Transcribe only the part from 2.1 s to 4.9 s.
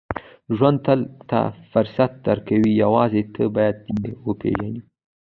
درکوي، یوازې ته باید یې وپېژنې.